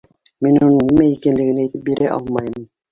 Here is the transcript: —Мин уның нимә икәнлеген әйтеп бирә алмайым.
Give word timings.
—Мин 0.47 0.57
уның 0.61 0.79
нимә 0.89 1.07
икәнлеген 1.11 1.63
әйтеп 1.67 1.89
бирә 1.91 2.13
алмайым. 2.19 2.71